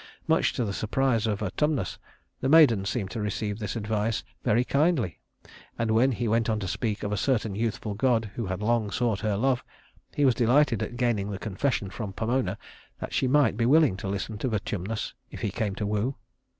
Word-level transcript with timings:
Much 0.27 0.51
to 0.51 0.65
the 0.65 0.73
surprise 0.73 1.27
of 1.27 1.41
Vertumnus, 1.41 1.99
the 2.39 2.49
maiden 2.49 2.85
seemed 2.85 3.11
to 3.11 3.21
receive 3.21 3.59
this 3.59 3.75
advice 3.75 4.23
very 4.43 4.63
kindly; 4.65 5.19
and 5.77 5.91
when 5.91 6.11
he 6.13 6.27
went 6.27 6.49
on 6.49 6.59
to 6.59 6.67
speak 6.67 7.03
of 7.03 7.11
a 7.11 7.17
certain 7.17 7.53
youthful 7.53 7.93
god 7.93 8.31
who 8.33 8.47
had 8.47 8.63
long 8.63 8.89
sought 8.89 9.19
her 9.19 9.37
love, 9.37 9.63
he 10.15 10.25
was 10.25 10.33
delighted 10.33 10.81
at 10.81 10.97
gaining 10.97 11.29
the 11.29 11.37
confession 11.37 11.91
from 11.91 12.13
Pomona 12.13 12.57
that 12.99 13.13
she 13.13 13.27
might 13.27 13.55
be 13.55 13.65
willing 13.67 13.95
to 13.97 14.07
listen 14.07 14.39
to 14.39 14.49
Vertumnus 14.49 15.13
if 15.29 15.41
he 15.41 15.51
came 15.51 15.75
to 15.75 15.85
woo. 15.85 16.15